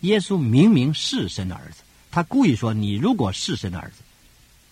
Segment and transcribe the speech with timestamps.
[0.00, 4.02] 耶稣明明是神的儿子，他故意说：“你如果是神的儿子，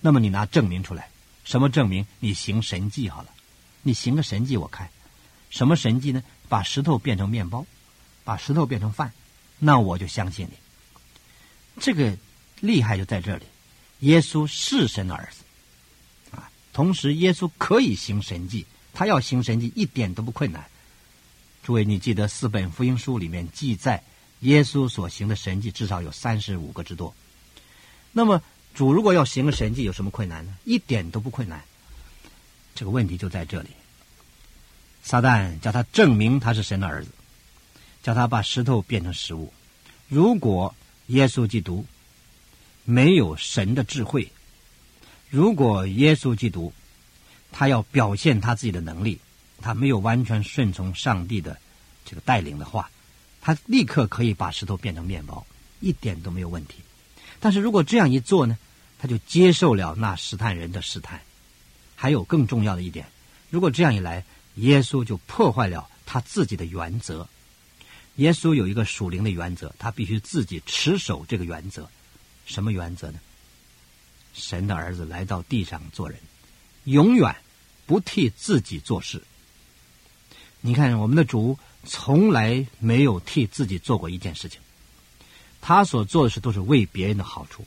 [0.00, 1.08] 那么你拿证明出来。
[1.44, 2.06] 什么证明？
[2.20, 3.30] 你行神迹好了，
[3.82, 4.88] 你行个神迹我看。
[5.50, 6.22] 什么神迹呢？
[6.48, 7.66] 把石头变成面包，
[8.22, 9.12] 把石头变成饭，
[9.58, 10.52] 那我就相信你。
[11.80, 12.16] 这个
[12.60, 13.44] 厉害就在这里，
[14.00, 20.64] 耶稣是神的儿子啊，同时耶稣可以行神迹，他要行神迹一点都不困难。
[21.62, 24.02] 诸位，你记得四本福音书里面记载
[24.44, 27.14] 耶稣所行的神迹至少有三十五个之多。
[28.12, 28.42] 那么
[28.74, 30.54] 主如果要行个神迹，有什么困难呢？
[30.64, 31.62] 一点都不困难。
[32.74, 33.68] 这个问题就在这里。
[35.02, 37.10] 撒旦叫他证明他是神的儿子，
[38.02, 39.52] 叫他把石头变成食物。
[40.08, 40.74] 如果
[41.08, 41.84] 耶稣基督
[42.84, 44.32] 没有神的智慧，
[45.28, 46.72] 如果耶稣基督
[47.52, 49.20] 他要表现他自己的能力。
[49.62, 51.58] 他没有完全顺从上帝的
[52.04, 52.90] 这个带领的话，
[53.44, 55.46] 他立刻可以把石头变成面包，
[55.80, 56.76] 一点都没有问题。
[57.40, 58.56] 但是如果这样一做呢，
[58.98, 61.20] 他就接受了那试探人的试探。
[61.94, 63.06] 还有更重要的一点，
[63.50, 67.28] 如果这样一来，耶稣就破坏了他自己的原则。
[68.16, 71.90] 耶稣有一个属灵的原则，他必须自己持守这个原则。
[72.46, 73.20] 什么原则呢？
[74.32, 76.18] 神的儿子来到地上做人，
[76.84, 77.36] 永远
[77.84, 79.22] 不替自己做事。
[80.62, 84.60] 你看，我们的主从来没有替自己做过一件事情，
[85.60, 87.64] 他所做的事都是为别人的好处。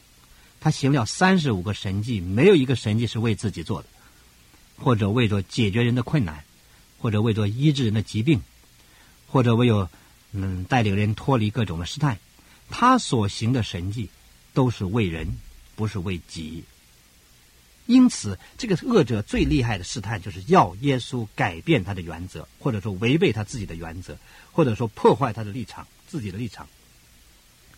[0.59, 3.87] 他行了三十五个神迹，没有一个神迹是为自己做的，
[4.77, 6.43] 或者为着解决人的困难，
[6.99, 8.41] 或者为着医治人的疾病，
[9.27, 9.87] 或者为有
[10.31, 12.17] 嗯带领人脱离各种的试探。
[12.69, 14.09] 他所行的神迹
[14.53, 15.37] 都是为人，
[15.75, 16.63] 不是为己。
[17.87, 24.17] 因此，这个恶者最厉害的试探，就是要耶稣改变他的原则，或者说违背他自己的原则，
[24.51, 26.67] 或者说破坏他的立场、自己的立场，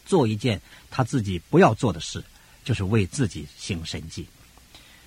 [0.06, 2.24] 做一件他自己不要做的事，
[2.64, 4.28] 就是为自己行神迹。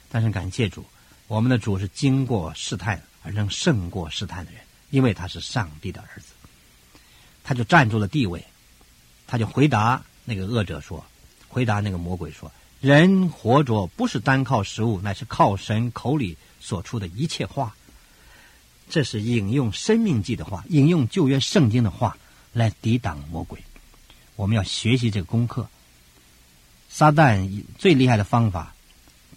[0.08, 0.86] 但是感谢主，
[1.26, 6.28] 我们的主是经过试探而能胜过试探的人，因为他是上帝的儿子，
[7.42, 8.44] 他就站住了地位，
[9.26, 11.04] 他就回答那个恶者说
[11.48, 12.52] ：“回答那个魔鬼说。”
[12.82, 17.76] 人活着不是单靠食物，乃是靠神口里所出的一切话。
[18.90, 22.18] 这是引用《生命记》的话，引用旧约圣经的话
[22.52, 23.62] 来抵挡魔鬼。
[24.34, 25.68] 我们要学习这个功课。
[26.88, 28.74] 撒旦最厉害的方法，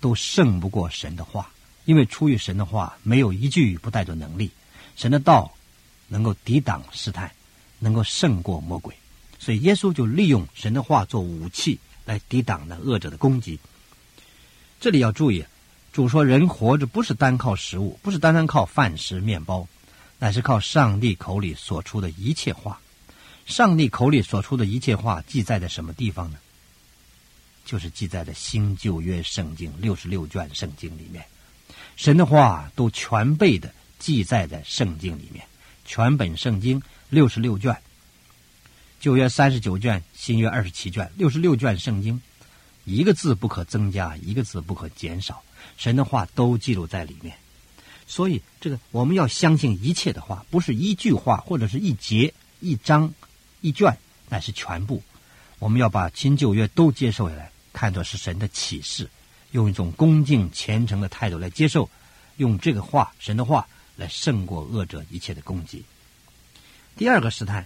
[0.02, 1.52] 都胜不过神的话，
[1.86, 4.50] 因为出于神的话，没有一句不带着能力。
[4.96, 5.54] 神的道
[6.08, 7.32] 能够抵挡试探，
[7.78, 8.96] 能够胜过魔鬼。
[9.38, 11.80] 所以耶稣就利用神的话做武器。
[12.06, 13.60] 来抵挡那恶者的攻击。
[14.80, 15.44] 这里要注意，
[15.92, 19.68] 主说人活着不是单靠食物，不是单单靠饭食面包，
[20.20, 22.80] 乃是靠上帝口里所出的一切话。
[23.46, 26.38] 上帝口里所出的一切话记载在什么地方呢？
[27.66, 31.26] 就是记载在新旧约圣经六十六卷圣经里面。
[31.96, 35.46] 神的话都全备的记载在圣经里面，
[35.86, 37.76] 全本圣经六十六卷。
[39.00, 42.20] 旧约三十九卷，新约二十七卷，六十六卷圣经，
[42.86, 45.44] 一个字不可增加，一个字不可减少，
[45.78, 47.36] 神的话都记录在里面。
[48.08, 53.14] 所以，这个我们要相信一切的话，不是一句话，或者是一节、一章、
[53.62, 53.96] 一卷，
[54.30, 55.04] 乃是全部。
[55.60, 59.10] 我们要把新旧约都接受下来，看作是神的启示，
[59.52, 61.90] 用一种恭敬虔诚的态度来接受，
[62.38, 65.84] 用这个话，神的话来胜过恶者一切的攻击。
[66.98, 67.66] 第二个试探。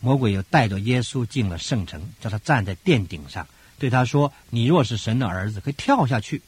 [0.00, 3.46] 魔鬼又带着耶稣进了圣城，叫他站在殿顶上，
[3.78, 6.40] 对他说：“你若是神的儿子，可以跳下去，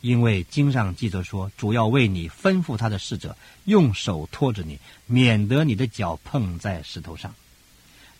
[0.00, 7.34] 因为经上记着说，主要为你吩咐他的使者，用手托着你，免得你的脚碰在石头上。”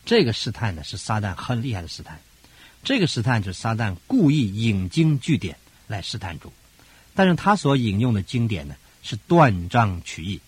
[0.05, 2.21] 这个试探呢，是撒旦很厉害的试探。
[2.83, 5.57] 这个试探就是撒旦故意引经据典
[5.87, 6.53] 来试探主，
[7.15, 10.41] 但是他所引用的经典呢，是断章取义，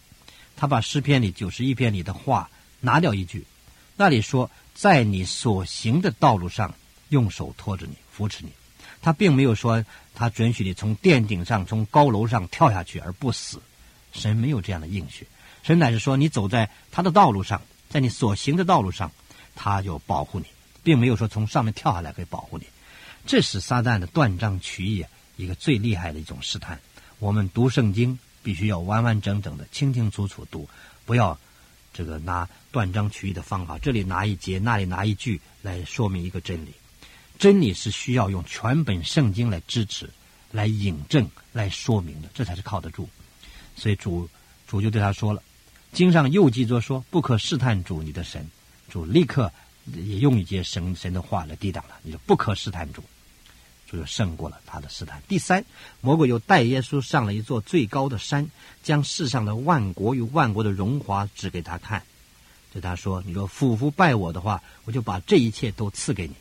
[0.57, 2.51] 他把诗篇里九十一篇里的话
[2.81, 3.47] 拿掉一句。
[3.97, 6.75] 那里说，在你所行的道路上，
[7.09, 8.51] 用手托着你，扶持你。
[9.01, 9.85] 他并没有说
[10.15, 13.63] 他准许你从殿顶上、从高楼上跳下去而不死。
[14.13, 15.27] 神没有这样的应许。
[15.63, 19.11] 神乃是说，你走在他的道路上，在你所行的道路上，
[19.55, 20.47] 他就保护你，
[20.83, 22.67] 并没有说从上面跳下来可以保护你。
[23.27, 25.05] 这是撒旦的断章取义
[25.37, 26.79] 一个最厉害的一种试探。
[27.19, 30.69] 我们读圣经必须要完完整整的、清清楚楚读，
[31.07, 31.39] 不要。
[31.97, 36.75] 这个拿断章取义的方法，这里拿一节，那里拿一句来说明一个真理。
[37.39, 40.11] 真理是需要用全本圣经来支持、
[40.53, 43.09] 来引证、来说明的，这才是靠得住。
[43.75, 44.29] 所以主
[44.67, 45.43] 主就对他说了
[45.93, 48.47] ：“经上又记着说，不可试探主你的神。”
[48.91, 49.51] 主立刻
[49.87, 53.03] 也用一些神神的话来抵挡他，你就不可试探，主
[53.91, 55.23] 就胜过了他的试探。
[55.29, 55.65] 第三，
[56.01, 58.51] 魔鬼又带耶稣上了一座最高的山，
[58.83, 62.03] 将世上的万国与万国的荣华指给他看，
[62.73, 66.35] 对他说：“你若俯伏拜我的话，我就把这一切都赐给你。”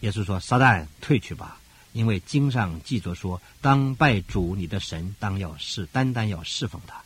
[0.00, 1.58] 耶稣说：“撒旦，退去吧，
[1.92, 7.02] 因为经上记着说，当拜主你的神，当要是单单要侍奉他。”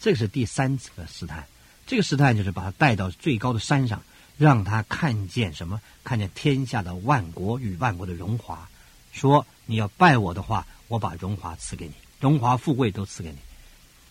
[0.00, 1.46] 这个是第三次的试探，
[1.86, 4.02] 这个试探就是把他带到最高的山上。
[4.38, 5.80] 让他看见什么？
[6.02, 8.66] 看见天下的万国与万国的荣华。
[9.12, 13.38] 说你要拜我的话，我把荣华赐给你，荣华富贵都赐给你。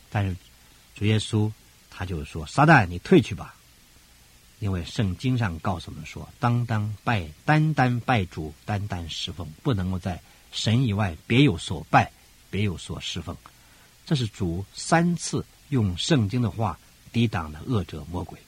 [0.09, 0.35] 但是
[0.95, 1.51] 主耶稣
[1.89, 3.55] 他就说：“撒旦，你退去吧，
[4.59, 10.21] 因为圣经上告诉我们说，当当拜，单单拜主，单单侍奉，不能够在
[10.51, 12.11] 神以外别有所拜，
[12.49, 13.35] 别有所侍奉。”
[14.05, 16.79] 这是主三次用圣经的话
[17.11, 18.39] 抵挡了恶者魔鬼。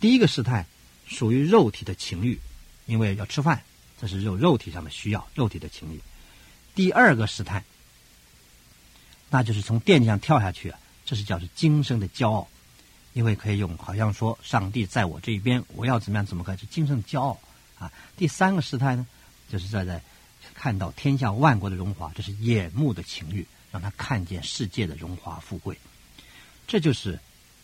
[0.00, 0.66] 第一个试探。
[1.04, 2.40] 属于肉体的情欲，
[2.86, 3.62] 因为要吃饭，
[4.02, 6.00] 这是肉肉体上的需要，肉体的情欲。
[6.74, 7.62] 第二个试探，
[9.30, 10.74] 那就是从垫子上跳下去，
[11.06, 12.48] 这是叫做今生的骄傲，
[13.12, 17.38] 因为可以用好像说上帝在我这一边，我要怎么样怎么开始今生的骄傲
[17.78, 17.92] 啊。
[18.16, 19.06] 第三个试探呢，
[19.48, 20.02] 就是在在
[20.54, 25.78] 看到天下万国的荣华，这是眼目的情欲，让他看见世界的荣华富贵，
[26.66, 27.20] 这就是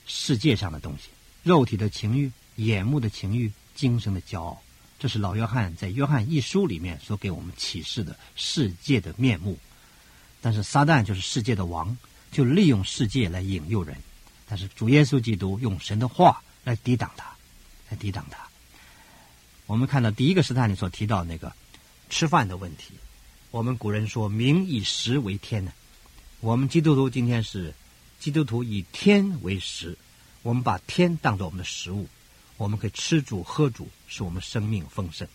[0.07, 1.09] 世界上的东西，
[1.43, 2.31] 肉体的情欲。
[2.57, 4.61] 眼目的情欲，今生的骄傲，
[4.99, 9.57] 这是老约翰在《约翰一书》里面所给我们启示的世界的面目。
[10.41, 11.97] 但是撒旦就是世界的王，
[12.33, 13.97] 就利用世界来引诱人。
[14.49, 17.31] 但是主耶稣基督用神的话来抵挡他，
[17.91, 18.39] 来抵挡他。
[19.67, 21.53] 我们看到第一个试探里所提到那个
[22.09, 22.95] 吃饭的问题。
[23.51, 25.73] 我们古人说“民以食为天”呢，
[26.41, 27.75] 我们基督徒今天是
[28.19, 29.97] 基督徒以天为食，
[30.43, 32.09] 我们把天当做我们的食物。
[32.59, 35.27] 我们可以吃主喝主，使我们生命丰盛。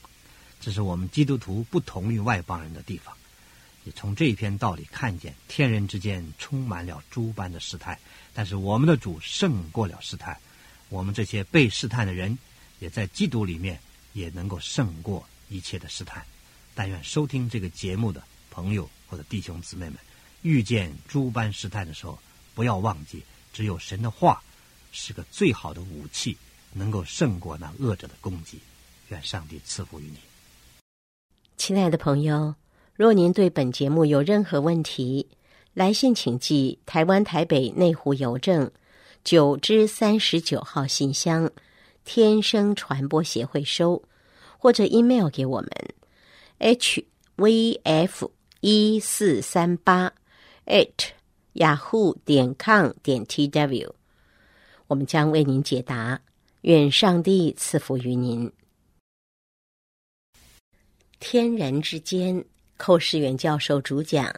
[0.59, 3.15] 这是我们基督徒不同于外邦人的地方。
[3.85, 7.97] 也从这一篇道理看见，天人之间充满了诸般的试探，
[8.33, 10.37] 但是我们的主胜过了试探。
[10.89, 12.37] 我们这些被试探的人，
[12.79, 13.79] 也在基督里面
[14.11, 16.25] 也能够胜过一切的试探。
[16.75, 19.95] 但愿收听这个节目的朋友或者弟兄姊妹们，
[20.41, 22.19] 遇见诸般试探的时候，
[22.53, 23.23] 不要忘记，
[23.53, 24.41] 只有神的话
[24.91, 26.37] 是个最好的武器。
[26.73, 28.59] 能够胜过那恶者的攻击，
[29.09, 30.17] 愿上帝赐福于你。
[31.57, 32.55] 亲爱的朋友，
[32.95, 35.27] 若您对本节目有任何问题，
[35.73, 38.69] 来信请寄台湾台北内湖邮政
[39.23, 41.49] 九之三十九号信箱，
[42.03, 44.03] 天生传播协会收，
[44.57, 45.69] 或者 email 给我们
[46.57, 47.05] h
[47.35, 50.13] v f 一四三八
[50.65, 51.11] at
[51.53, 53.95] yahoo 点 com 点 t w，
[54.87, 56.19] 我们将为您解答。
[56.63, 58.49] 愿上帝赐福于您。
[61.19, 62.45] 天人之间，
[62.77, 64.33] 寇世远教授主讲。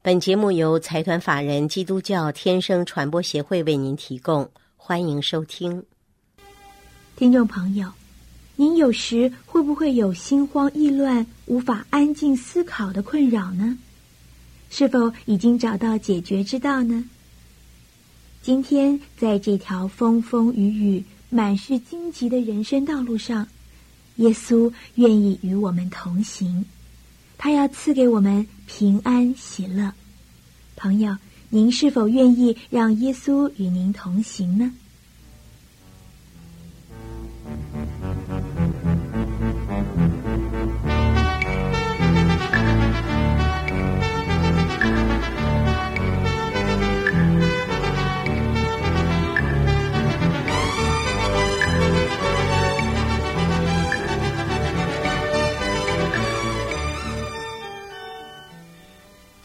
[0.00, 5.84] 本节目由财团法人基督教天生传播协会为您提供，欢迎收听。
[7.16, 7.92] 听众朋友，
[8.56, 13.76] 您有时会不会有心慌意乱、无法安静思考的困扰呢？
[14.70, 17.04] 是否已经找到解决之道呢？
[18.40, 21.04] 今天在这条风风雨雨。
[21.30, 23.46] 满是荆棘的人生道路上，
[24.16, 26.64] 耶稣愿意与我们同行，
[27.36, 29.92] 他要赐给我们平安喜乐。
[30.74, 31.16] 朋友，
[31.50, 34.72] 您是否愿意让耶稣与您同行呢？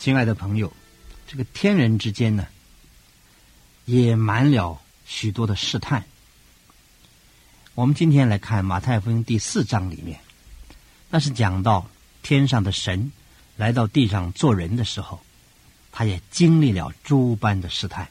[0.04, 0.74] 亲爱的朋友，
[1.30, 2.46] 这个天人之间呢，
[3.86, 6.04] 也满了许多的试探。
[7.74, 10.20] 我们今天来看马太福音第四章里面，
[11.10, 11.90] 那是讲到
[12.22, 13.14] 天上的神
[13.56, 15.22] 来到地上做人的时候，
[15.94, 18.10] 他也经历了诸般的试探，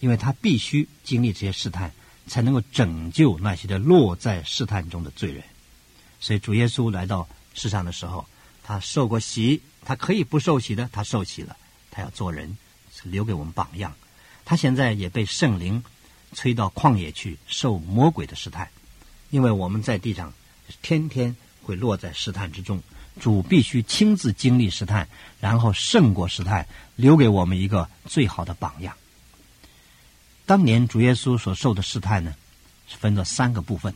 [0.00, 1.92] 因为他必须经历这些试探，
[2.26, 5.44] 才能够拯救那些的落在试探中的罪人。
[6.18, 8.26] 所以主耶稣来到世上的时候，
[8.64, 9.62] 他受过洗。
[9.84, 11.56] 他可以不受洗的，他受洗了。
[11.90, 12.56] 他要做人，
[13.04, 13.94] 留给我们榜样。
[14.44, 15.84] 他现在也被圣灵
[16.32, 18.68] 催到旷野去受魔鬼的试探，
[19.30, 20.32] 因为我们在地上
[20.82, 22.82] 天天会落在试探之中。
[23.20, 25.08] 主必须亲自经历试探，
[25.40, 28.96] 然后胜过试探，留给我们一个最好的榜样。
[30.46, 32.34] 当年主耶稣所受的试探呢，
[32.88, 33.94] 是分了三个部分。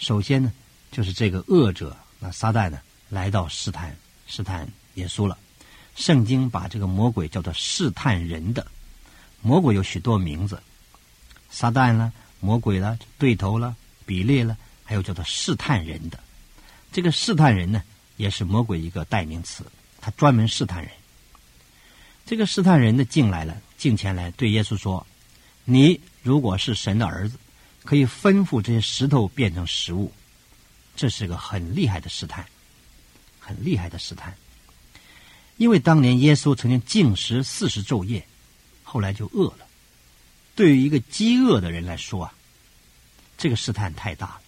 [0.00, 0.52] 首先呢，
[0.90, 5.38] 就是这个恶者那撒旦呢，来到试探试探耶稣了。
[5.96, 8.66] 圣经把这个魔鬼叫做试探人的
[9.40, 10.62] 魔鬼有许多名字，
[11.50, 16.18] 撒旦了、魔鬼了、对头了、比列了，还有叫做试探人的。
[16.90, 17.82] 这个试探人呢，
[18.16, 19.64] 也是魔鬼一个代名词，
[20.00, 20.90] 他专门试探人。
[22.26, 25.06] 这个试探人的进来了，进前来对耶稣说
[25.64, 27.38] ：“你如果是神的儿子，
[27.84, 30.10] 可以吩咐这些石头变成食物。”
[30.96, 32.46] 这是个很厉害的试探，
[33.44, 34.34] 很厉害的试探。
[35.56, 38.26] 因为当年耶稣曾经禁食四十昼夜，
[38.82, 39.66] 后来就饿了。
[40.56, 42.34] 对于一个饥饿的人来说啊，
[43.36, 44.40] 这个试探太大了。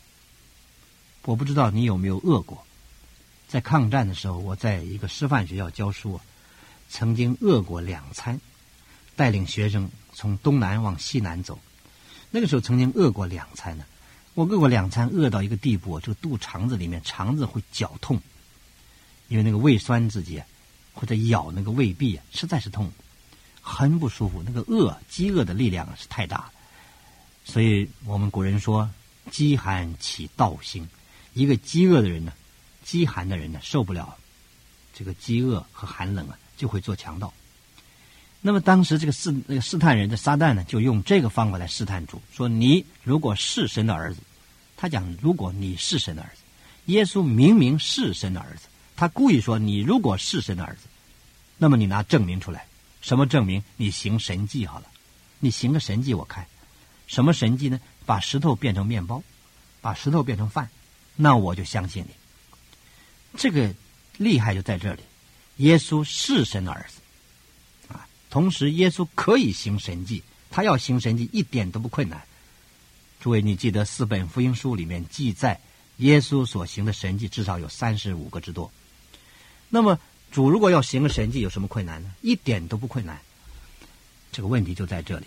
[1.23, 2.65] 我不知道你有没有饿过，
[3.49, 6.21] 在抗战的时候，我在一个师范学校教书，
[6.89, 8.41] 曾经饿过两餐，
[9.17, 11.59] 带领学生从东南往西南走。
[12.31, 13.85] 那个时候曾经饿过两餐呢，
[14.35, 18.21] 我饿过两餐，饿到一个地步，这个肚肠子里面肠子会绞痛，
[19.29, 20.43] 因为那个胃酸自己。
[20.99, 22.91] 或者咬那个胃壁啊，实在是痛，
[23.61, 24.43] 很不舒服。
[24.43, 26.51] 那个饿、饥饿的力量是太大，
[27.45, 28.89] 所以我们古人说
[29.31, 30.89] “饥寒起盗心”。
[31.37, 32.33] 一个饥饿的人呢，
[32.83, 34.17] 饥寒的人呢，受不了
[34.95, 37.31] 这个饥饿和寒冷啊，就会做强盗。
[38.41, 44.21] 那么当时这个试那个试探人的撒旦呢，就用这个方法来试探主，说：“你如果是神的儿子，
[44.79, 46.41] 他讲如果你是神的儿子，
[46.87, 48.63] 耶稣明明是神的儿子。”
[48.97, 50.89] 他故意说：“你如果是神的儿子，
[51.59, 52.67] 那么你拿证明出来。
[53.03, 53.63] 什么证明？
[53.77, 54.87] 你行神迹好了，
[55.39, 56.47] 你行个神迹我看。
[57.07, 57.79] 什么神迹呢？
[58.05, 59.23] 把石头变成面包，
[59.81, 60.71] 把石头变成饭，
[61.15, 62.11] 那我就相信你。
[63.37, 63.75] 这个
[64.17, 65.03] 厉害就在这里。
[65.59, 72.25] 耶稣是神的儿子啊，同时耶稣可以行神迹，他要行神迹一点都不困难。
[73.21, 75.61] 诸位，你记得四本福音书里面记载
[75.99, 78.73] 耶稣所行的神迹至少有三十五个之多。”
[79.69, 79.99] 那么
[80.31, 82.13] 主如果要行个神迹，有什么困难呢？
[82.21, 83.21] 一点都不困难。
[84.33, 85.27] 这个问题就在这里。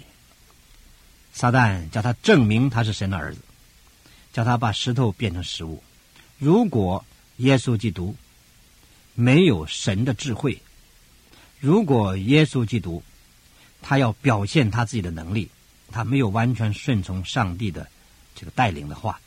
[1.34, 3.42] 撒旦叫他证明他是神的儿子，
[4.34, 5.84] 叫他把石头变成食物。
[6.38, 7.06] 如果
[7.38, 8.16] 耶稣基督
[9.14, 10.62] 没有神的智慧，
[11.60, 13.04] 如果耶稣基督
[13.82, 15.50] 他要表现他自己的能力，
[15.92, 17.90] 他没有完全顺从上帝的
[18.36, 19.22] 这个带领的话，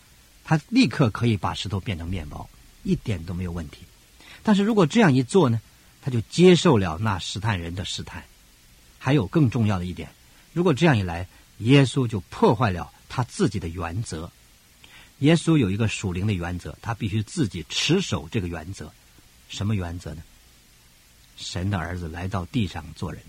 [0.45, 2.49] 他立刻可以把石头变成面包，
[2.83, 3.79] 一点都没有问题。
[4.43, 5.61] 但是如果这样一做呢，
[6.03, 8.25] 他就接受了那试探人的试探。
[8.99, 10.11] 还有更重要的一点，
[10.53, 11.27] 如果这样一来，
[11.59, 14.31] 耶稣就破坏了他自己的原则。
[15.19, 18.93] 耶稣有一个属灵的原则，他必须自己持守这个原则。
[19.49, 20.23] 什么原则呢？
[21.37, 23.21] 神的儿子来到地上做人，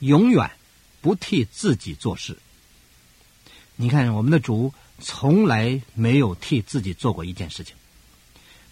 [0.00, 0.50] 永远
[1.00, 2.36] 不替自己做事。
[3.76, 7.76] 你看，我们的主从来没有替自己做过一件事情。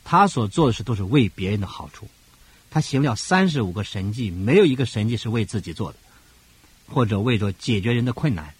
[0.05, 2.09] 他所做的事都是为别人的好处，
[2.71, 5.99] 他行了三十五个神迹，没有一个神迹是为自己做的，
[6.89, 8.55] 或者为着解决人的困难，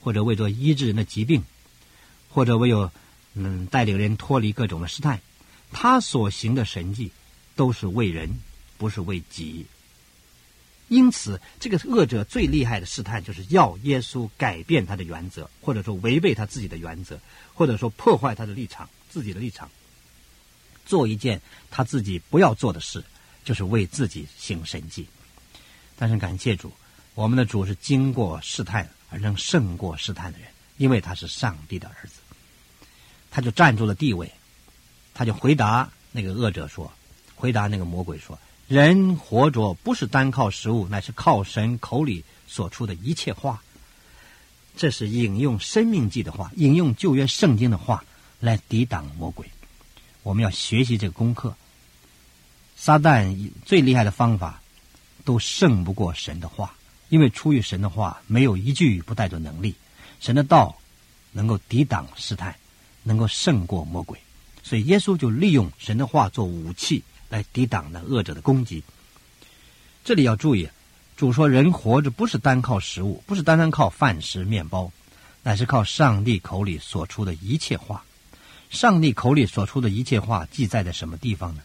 [0.00, 1.42] 或者为着医治人的疾病，
[2.30, 2.90] 或者为有
[3.34, 5.20] 嗯带领人脱离各种的试探。
[5.72, 7.10] 他所行的神迹
[7.56, 8.30] 都是为人，
[8.78, 9.66] 不是为己。
[10.88, 17.18] 因此，这个恶者最厉害的试探，就是要耶稣改变他的原则，或者说违背他自己的原则，
[17.54, 19.68] 或者说破坏他的立场，自己的立场。
[20.84, 23.02] 做一件他自己不要做的事，
[23.44, 25.06] 就是为自己行神迹。
[25.96, 26.72] 但是感谢主，
[27.14, 32.20] 我们的主是经过试探而能胜过试探的人，因为他是上帝的儿子。
[33.30, 34.30] 他就站住了地位，
[35.12, 36.92] 他就回答那个恶者说
[37.34, 38.38] ：“回答那个魔鬼说，
[38.68, 43.62] 人活着不是单靠食物，乃是靠神口里所出的一切话。”
[44.76, 48.04] 这是引用《生命记》的话，引用旧约圣经的话
[48.40, 49.48] 来抵挡魔鬼。
[50.24, 51.54] 我们要学习这个功课。
[52.76, 54.60] 撒旦最厉害的方法，
[55.24, 56.74] 都胜不过神的话，
[57.08, 59.76] 因为出于神的话，没有一句不带着能力。
[60.18, 60.76] 神的道
[61.30, 62.56] 能够抵挡试探，
[63.02, 64.18] 能够胜过魔鬼。
[64.62, 68.82] 所以耶稣就利用神的话做武器，来抵挡那恶者的攻击。
[70.02, 70.68] 这里要注意，
[71.16, 74.90] 主说人活着不是单靠食物，不是单单靠饭食面包，
[75.42, 78.04] 乃是靠上帝口里所出的一切话。
[78.74, 81.62] 上帝口里所出的一切话，记载在什么地方呢？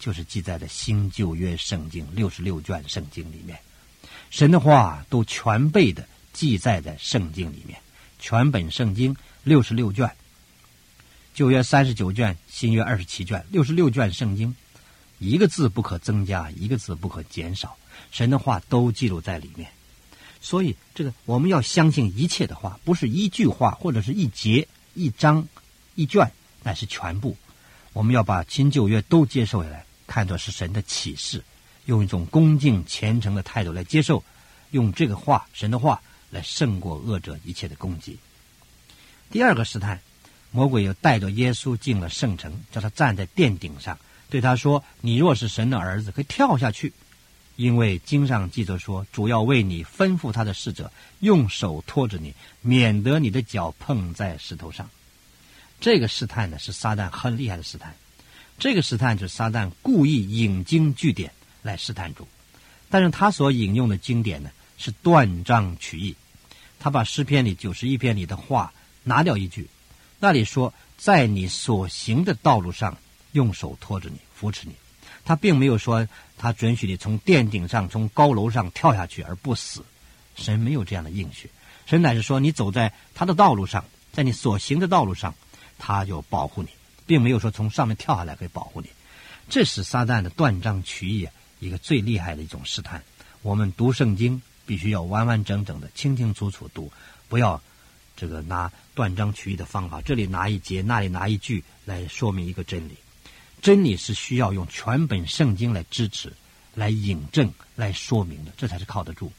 [0.00, 3.58] 就是记载在新旧约圣经六十六卷圣经里面，
[4.30, 7.78] 神的话都全备的记载在圣经里面。
[8.18, 10.10] 全本圣经六十六卷，
[11.34, 14.56] 旧约三十九卷，新约二十七卷，六十六卷圣经，
[15.18, 17.76] 一个字不可增加，一个字不可减少，
[18.10, 19.70] 神的话都记录在里面。
[20.40, 25.46] 所以，这个我们要相信一切的话，不是一句话或者是一节一章。
[25.94, 26.30] 一卷，
[26.62, 27.36] 乃是全部。
[27.92, 31.42] 我们要把新旧约都接受下来，看作是神的启示，
[31.86, 34.22] 用一种恭敬虔诚的态度来接受，
[34.72, 38.18] 用这个话，神的话来胜过恶者一切的攻击。
[39.30, 40.00] 第二个试探，
[40.50, 43.98] 魔鬼又带着耶稣进了圣城，叫他站在殿顶上，
[44.28, 46.92] 对他说：“你若是神的儿子，可以跳下去。”
[47.56, 54.90] 因为经上记着说，主要为你吩咐他的使者，用手托着你，免得你的脚碰在石头上。
[55.84, 57.94] 这个试探呢，是撒旦很厉害的试探。
[58.58, 62.26] 这个试探就是撒旦故意引经据典来试探主，
[62.88, 66.16] 但是他所引用的经典呢，是断章取义。
[66.80, 68.72] 他把诗篇里九十一篇里的话
[69.02, 69.68] 拿掉一句，
[70.18, 72.96] 那里说，在你所行的道路上，
[73.32, 74.72] 用手托着你，扶持你。
[75.22, 79.84] 他并没有说他准许你从殿顶上、从高楼上跳下去而不死，
[80.34, 81.50] 神没有这样的应许。
[81.84, 85.34] 神乃是说你走在他的道路上，在你所行的道路上，
[85.86, 86.70] 他就保护你，
[87.04, 88.88] 并没有说从上面跳下来可以保护你。
[89.50, 91.28] 这是撒旦的断章取义
[91.60, 93.04] 一个最厉害的一种试探。
[93.42, 96.90] 我们读圣经必须要完完整整的、清清楚楚读，
[97.28, 97.60] 不要
[98.16, 102.96] 这个拿断章取义的方法，这里拿一节，那里拿一句来说明一个真理。
[103.60, 106.32] 真理是需要用全本圣经来支持、
[106.74, 109.30] 来引证、来说明的，这才是靠得住。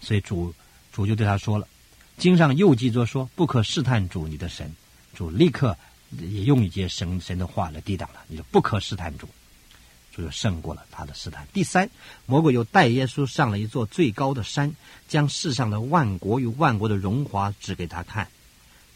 [0.00, 0.52] 所以主
[0.92, 1.68] 主就对他说了
[2.18, 4.74] ：“经上又记着说，不可试探主你的神。”
[5.16, 5.76] 主立刻
[6.10, 8.20] 也用一些神神的话来抵挡了。
[8.28, 9.28] 你说不可试探主，
[10.14, 11.48] 主就胜过了他的试探。
[11.52, 11.90] 第三，
[12.26, 14.72] 魔鬼又带耶稣上了一座最高的山，
[15.08, 18.28] 将世上的万国与万国的荣华指给他看，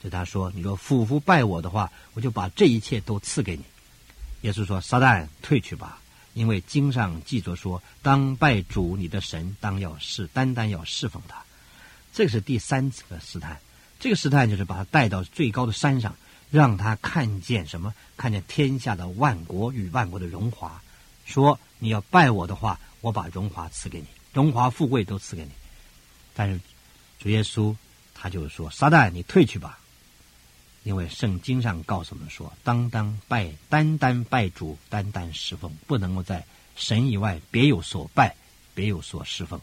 [0.00, 3.64] 对他说：“你若俯伏拜我的话，我就把这一切都赐给你。”
[4.42, 6.00] 耶稣说：“撒旦，退去吧，
[6.34, 11.42] 因为经上记着说，当拜主你的神，当要是单单要侍奉他。
[12.12, 13.60] 这是第三次的试探。
[14.00, 16.16] 这个试探就是把他带到最高的山上，
[16.50, 17.94] 让他看见什么？
[18.16, 20.82] 看见天下的万国与万国的荣华。
[21.24, 25.50] 说你要拜我的话，我把荣华赐给你，荣华富贵都赐给你。
[26.34, 26.60] 但是
[27.20, 27.76] 主耶稣
[28.14, 29.78] 他就说：撒旦，你退去吧。”
[30.82, 36.42] 因为圣经上告诉我们说，当当拜，单单拜主，单单侍奉，不能够在
[36.74, 38.34] 神以外别有所拜，
[38.74, 39.60] 别有所侍奉。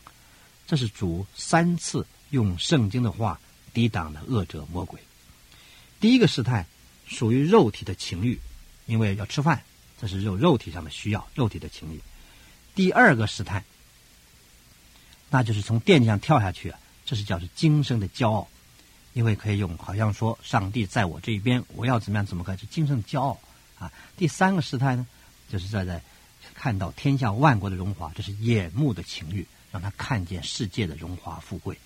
[0.68, 3.40] 这是主三次用圣经的话
[3.78, 5.00] 抵挡的恶者魔鬼。
[6.00, 6.66] 第一个试探
[7.06, 8.40] 属于肉体的情欲，
[8.88, 9.62] 因为要吃饭，
[10.02, 12.02] 这是肉肉体上的需要，肉体的情欲。
[12.74, 13.64] 第二个试探，
[15.30, 18.48] 那就是从垫子上跳下去啊，这是叫做今生的骄傲。
[19.14, 23.40] 因为可以用，好像说上帝在我这一边，我要怎么样怎么个，是精神骄傲
[23.78, 23.94] 啊。
[24.16, 25.06] 第三个时态呢，
[25.50, 26.02] 就是在在
[26.56, 31.78] 看到天下万国的荣华，这是眼目的情欲，让他看见世界的荣华富贵，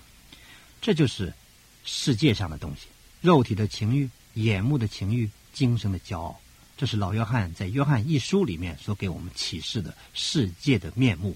[0.82, 1.34] 这就是
[1.84, 2.88] 世界上的东西，
[3.22, 6.40] 肉体的情欲、眼目的情欲、精神的骄傲，
[6.78, 11.36] 这是老约翰在约翰一书里面所给我们启示的世界的面目。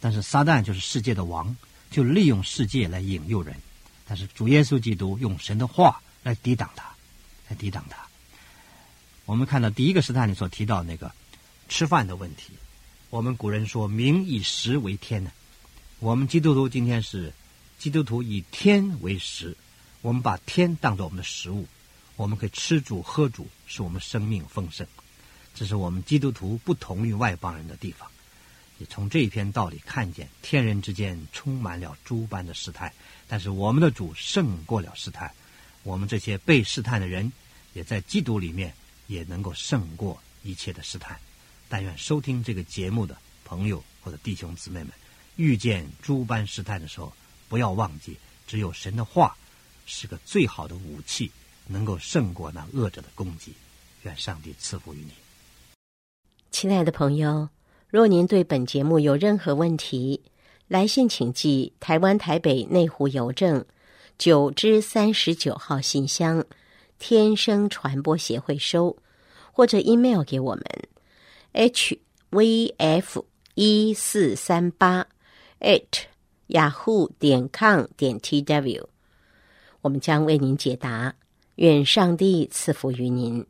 [0.00, 1.56] 但是撒旦就是世界的王，
[1.90, 3.54] 就利用世界来引诱人。
[4.04, 6.92] 但是主耶稣基督用神的话来抵挡他，
[7.48, 7.96] 来抵挡他。
[9.24, 11.10] 我们看到第一个试探里所提到那个
[11.68, 12.52] 吃饭的问题，
[13.10, 15.30] 我们古人说“民以食为天”呢。
[16.00, 17.32] 我们基督徒今天是
[17.82, 19.56] 基督徒以天为食，
[20.02, 21.66] 我们把天当做我们的食物，
[22.14, 24.86] 我们可以吃主喝主，使我们生命丰盛。
[25.52, 28.08] 这是我们基督徒不同于外邦人的地方。
[28.78, 32.94] 也从这一篇道理看见，天人之间充满了诸般的试探。
[33.26, 35.34] 但是我们的主胜过了试探，
[35.82, 37.32] 我们这些被试探的人，
[37.72, 38.72] 也在基督里面
[39.08, 41.18] 也能够胜过一切的试探。
[41.68, 44.92] 但愿收听这个节目的朋友或者弟兄姊妹们，
[45.34, 47.12] 遇见诸般试探的时候，
[47.52, 49.36] 不要忘记，只有神的话
[49.84, 51.30] 是个最好的武器，
[51.66, 53.52] 能够胜过那恶者的攻击。
[54.04, 55.12] 愿上帝赐福于你，
[56.50, 57.50] 亲爱的朋友。
[57.90, 60.22] 若您对本节目有任何问题，
[60.66, 63.62] 来信请寄台湾台北内湖邮政
[64.16, 66.42] 九之三十九号信箱，
[66.98, 68.96] 天生传播协会收，
[69.52, 70.64] 或者 email 给我们
[71.52, 75.06] h v f 一四三八
[75.60, 76.06] at
[76.48, 78.88] yahoo 点 com 点 t w，
[79.80, 81.14] 我们将为您解答。
[81.56, 83.44] 愿上帝赐福于您。